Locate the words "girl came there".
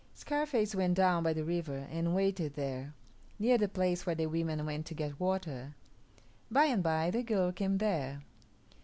7.21-8.23